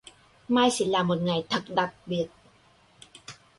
[0.47, 2.25] Mai sẽ là một ngày thật đặc biệt